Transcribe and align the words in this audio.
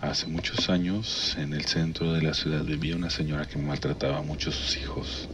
Hace 0.00 0.28
muchos 0.28 0.70
años, 0.70 1.36
en 1.38 1.52
el 1.52 1.64
centro 1.66 2.12
de 2.12 2.22
la 2.22 2.32
ciudad 2.32 2.64
vivía 2.64 2.94
una 2.96 3.10
señora 3.10 3.46
que 3.46 3.58
maltrataba 3.58 4.22
mucho 4.22 4.50
a 4.50 4.52
sus 4.52 4.78
hijos. 4.78 5.28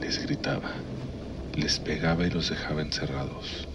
Les 0.00 0.20
gritaba, 0.24 0.86
les 1.52 1.78
pegaba 1.78 2.26
y 2.26 2.30
los 2.30 2.48
dejaba 2.50 2.82
encerrados. 2.82 3.68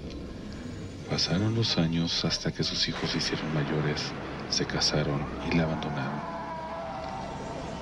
Pasaron 1.07 1.55
los 1.55 1.77
años 1.77 2.25
hasta 2.25 2.51
que 2.51 2.63
sus 2.65 2.89
hijos 2.89 3.11
se 3.11 3.19
hicieron 3.19 3.53
mayores, 3.53 4.15
se 4.49 4.67
casaron 4.67 5.31
y 5.41 5.51
la 5.51 5.63
abandonaron. 5.63 6.25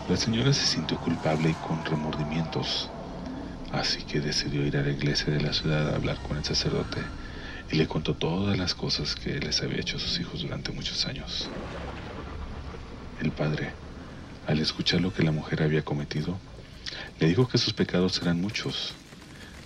La 0.06 0.18
señora 0.18 0.54
se 0.54 0.68
sintió 0.68 1.00
culpable 1.00 1.50
y 1.50 1.56
con 1.56 1.84
remordimientos, 1.84 2.92
así 3.72 4.04
que 4.04 4.22
decidió 4.22 4.66
ir 4.66 4.78
a 4.78 4.84
la 4.84 4.92
iglesia 4.92 5.34
de 5.34 5.42
la 5.42 5.54
ciudad 5.54 5.90
a 5.90 5.96
hablar 5.96 6.22
con 6.22 6.38
el 6.38 6.46
sacerdote 6.46 7.12
y 7.70 7.78
le 7.78 7.88
contó 7.88 8.16
todas 8.16 8.58
las 8.58 8.76
cosas 8.76 9.16
que 9.16 9.40
les 9.40 9.64
había 9.64 9.80
hecho 9.82 9.98
a 9.98 10.02
sus 10.02 10.20
hijos 10.20 10.42
durante 10.42 10.72
muchos 10.72 11.08
años. 11.08 11.54
El 13.24 13.32
padre, 13.32 13.78
al 14.46 14.60
escuchar 14.60 15.00
lo 15.00 15.14
que 15.14 15.24
la 15.24 15.32
mujer 15.32 15.64
había 15.64 15.82
cometido, 15.82 16.42
le 17.20 17.28
dijo 17.28 17.48
que 17.48 17.58
sus 17.58 17.74
pecados 17.74 18.22
eran 18.22 18.42
muchos 18.42 19.00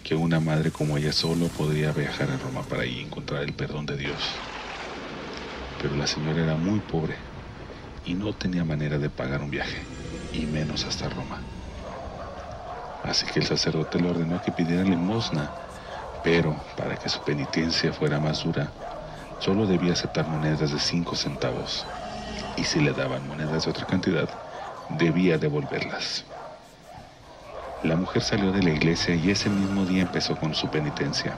que 0.04 0.14
una 0.14 0.40
madre 0.40 0.72
como 0.72 0.96
ella 0.96 1.12
solo 1.12 1.50
podría 1.50 1.92
viajar 1.92 2.30
a 2.30 2.38
Roma 2.38 2.68
para 2.68 2.84
ahí 2.84 3.00
encontrar 3.02 3.42
el 3.42 3.56
perdón 3.56 3.88
de 3.88 3.98
Dios. 3.98 4.44
Pero 5.78 5.96
la 5.96 6.06
señora 6.06 6.44
era 6.44 6.56
muy 6.56 6.82
pobre 6.82 7.18
y 8.04 8.14
no 8.14 8.34
tenía 8.34 8.64
manera 8.64 9.00
de 9.00 9.10
pagar 9.10 9.42
un 9.42 9.50
viaje, 9.50 9.90
y 10.32 10.46
menos 10.46 10.86
hasta 10.86 11.10
Roma. 11.10 11.48
Así 13.02 13.26
que 13.26 13.40
el 13.40 13.48
sacerdote 13.48 14.00
le 14.00 14.08
ordenó 14.08 14.40
que 14.40 14.52
pidiera 14.52 14.84
limosna, 14.84 15.56
pero 16.22 16.62
para 16.76 16.96
que 16.98 17.10
su 17.10 17.22
penitencia 17.24 17.92
fuera 17.92 18.20
más 18.20 18.44
dura, 18.44 18.76
solo 19.40 19.66
debía 19.66 19.94
aceptar 19.94 20.28
monedas 20.28 20.72
de 20.72 20.80
cinco 20.80 21.16
centavos, 21.16 21.88
y 22.58 22.66
si 22.66 22.82
le 22.82 22.92
daban 22.94 23.26
monedas 23.26 23.64
de 23.64 23.70
otra 23.70 23.86
cantidad, 23.86 24.28
debía 24.90 25.38
devolverlas. 25.38 26.26
La 27.84 27.96
mujer 27.96 28.24
salió 28.24 28.52
de 28.52 28.64
la 28.64 28.72
iglesia 28.72 29.16
y 29.16 29.30
ese 29.30 29.50
mismo 29.50 29.86
día 29.86 30.02
empezó 30.02 30.36
con 30.36 30.56
su 30.56 30.68
penitencia. 30.70 31.38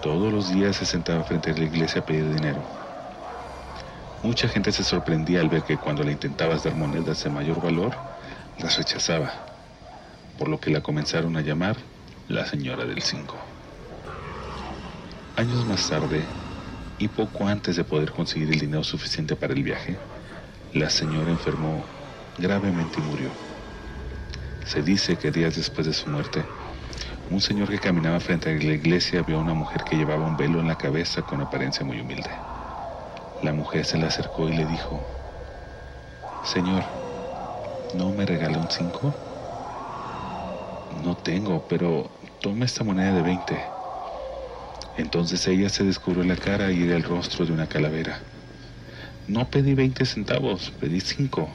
Todos 0.00 0.32
los 0.32 0.48
días 0.48 0.76
se 0.76 0.86
sentaba 0.86 1.22
frente 1.22 1.50
a 1.50 1.54
la 1.54 1.64
iglesia 1.64 2.00
a 2.00 2.04
pedir 2.04 2.34
dinero. 2.34 2.64
Mucha 4.22 4.48
gente 4.48 4.72
se 4.72 4.84
sorprendía 4.84 5.40
al 5.40 5.50
ver 5.50 5.64
que 5.64 5.78
cuando 5.78 6.02
le 6.02 6.12
intentabas 6.12 6.62
dar 6.62 6.74
monedas 6.74 7.22
de 7.22 7.28
mayor 7.28 7.60
valor, 7.60 7.94
las 8.56 8.78
rechazaba, 8.78 9.32
por 10.38 10.48
lo 10.48 10.60
que 10.60 10.70
la 10.70 10.80
comenzaron 10.80 11.36
a 11.36 11.42
llamar 11.42 11.76
la 12.26 12.46
señora 12.46 12.86
del 12.86 13.02
cinco. 13.02 13.36
Años 15.36 15.66
más 15.66 15.86
tarde, 15.86 16.30
y 16.98 17.08
poco 17.08 17.46
antes 17.48 17.76
de 17.76 17.84
poder 17.84 18.12
conseguir 18.12 18.50
el 18.52 18.60
dinero 18.60 18.84
suficiente 18.84 19.36
para 19.36 19.54
el 19.54 19.62
viaje, 19.62 19.98
la 20.72 20.90
señora 20.90 21.30
enfermó 21.30 21.86
gravemente 22.36 23.00
y 23.00 23.02
murió. 23.02 23.30
Se 24.64 24.82
dice 24.82 25.18
que 25.18 25.30
días 25.30 25.56
después 25.56 25.86
de 25.86 25.92
su 25.92 26.08
muerte, 26.10 26.46
un 27.30 27.40
señor 27.40 27.68
que 27.70 27.78
caminaba 27.78 28.20
frente 28.20 28.50
a 28.50 28.54
la 28.54 28.72
iglesia 28.74 29.22
vio 29.22 29.36
a 29.36 29.40
una 29.40 29.54
mujer 29.54 29.84
que 29.84 29.96
llevaba 29.96 30.24
un 30.24 30.36
velo 30.36 30.60
en 30.60 30.66
la 30.68 30.76
cabeza 30.76 31.22
con 31.22 31.40
apariencia 31.40 31.84
muy 31.84 32.00
humilde. 32.00 32.30
La 33.42 33.52
mujer 33.52 33.84
se 33.86 33.98
le 33.98 34.06
acercó 34.06 34.48
y 34.48 34.56
le 34.56 34.66
dijo, 34.66 35.06
Señor, 36.42 36.84
¿no 37.92 38.12
me 38.12 38.26
regala 38.26 38.58
un 38.58 38.70
cinco? 38.70 39.14
No 40.90 41.16
tengo, 41.16 41.66
pero 41.68 42.10
tome 42.40 42.64
esta 42.66 42.84
moneda 42.84 43.12
de 43.12 43.22
20. 43.22 43.73
Entonces 44.96 45.46
ella 45.48 45.68
se 45.68 45.84
descubrió 45.84 46.24
la 46.24 46.36
cara 46.36 46.72
y 46.72 46.82
el 46.82 47.02
rostro 47.02 47.44
de 47.46 47.52
una 47.52 47.66
calavera. 47.66 48.22
No 49.26 49.50
pedí 49.50 49.74
20 49.74 50.04
centavos, 50.06 50.72
pedí 50.78 51.00
cinco. 51.00 51.54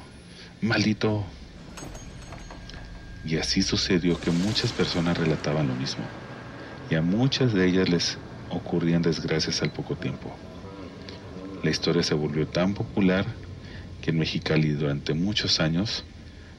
Maldito 0.61 1.25
y 3.23 3.37
así 3.37 3.61
sucedió 3.61 4.19
que 4.19 4.31
muchas 4.31 4.73
personas 4.73 5.17
relataban 5.17 5.67
lo 5.67 5.75
mismo, 5.75 6.09
y 6.89 6.95
a 6.95 7.01
muchas 7.01 7.53
de 7.53 7.67
ellas 7.67 7.89
les 7.89 8.19
ocurrían 8.49 9.01
desgracias 9.01 9.61
al 9.61 9.71
poco 9.71 9.95
tiempo. 9.97 10.39
La 11.61 11.69
historia 11.71 12.03
se 12.03 12.15
volvió 12.15 12.47
tan 12.47 12.73
popular 12.73 13.37
que 14.01 14.11
en 14.11 14.19
Mexicali 14.19 14.69
durante 14.71 15.13
muchos 15.13 15.59
años 15.59 16.05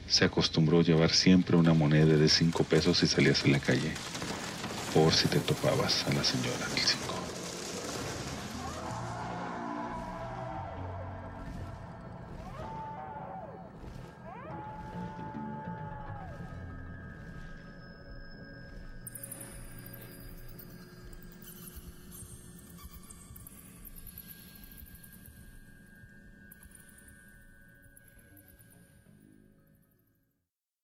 se 0.05 0.25
acostumbró 0.25 0.81
llevar 0.81 1.11
siempre 1.11 1.57
una 1.57 1.73
moneda 1.73 2.15
de 2.17 2.29
5 2.29 2.63
pesos 2.65 2.99
si 2.99 3.07
salías 3.07 3.43
a 3.45 3.47
la 3.49 3.59
calle, 3.59 3.99
por 4.93 5.13
si 5.13 5.27
te 5.27 5.39
topabas 5.39 6.05
a 6.07 6.13
la 6.13 6.23
señora 6.23 6.67
del 6.75 6.85
5. 6.85 7.10